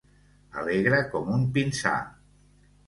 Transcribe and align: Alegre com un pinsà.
Alegre 0.61 1.03
com 1.13 1.31
un 1.37 1.47
pinsà. 1.59 1.97